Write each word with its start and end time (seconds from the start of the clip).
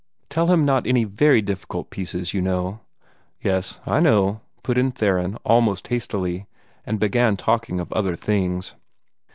Tell 0.29 0.47
him 0.47 0.65
not 0.65 0.87
any 0.87 1.03
VERY 1.03 1.43
difficult 1.43 1.91
pieces, 1.91 2.33
you 2.33 2.41
know." 2.41 2.79
"Yes, 3.39 3.79
I 3.85 3.99
know," 3.99 4.41
put 4.63 4.75
in 4.75 4.89
Theron, 4.89 5.35
almost 5.45 5.89
hastily, 5.89 6.47
and 6.87 6.99
began 6.99 7.37
talking 7.37 7.79
of 7.79 7.93
other 7.93 8.15
things. 8.15 8.73